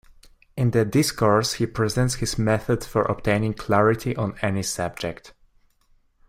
In 0.57 0.71
the 0.71 0.83
"Discourse", 0.83 1.53
he 1.53 1.67
presents 1.67 2.15
his 2.15 2.39
method 2.39 2.83
for 2.83 3.03
obtaining 3.03 3.53
clarity 3.53 4.15
on 4.15 4.35
any 4.41 4.63
subject. 4.63 5.31